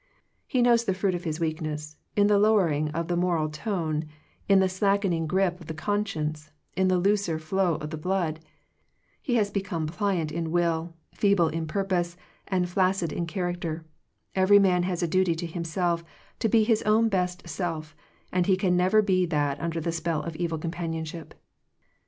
[0.47, 4.05] He knows the fruits of his weakness, in the lowering of the moral tone,
[4.49, 8.39] in the slack ening grip of the conscience, in the looser flow of the blood.
[9.21, 12.17] He has become pli ant in will, feeble in purpose,
[12.47, 13.85] and flaccid in character.
[14.33, 16.03] Every man has a duty to himself
[16.39, 17.95] to be his own best self,
[18.31, 21.35] and he can never be that under the spell of evil companionship.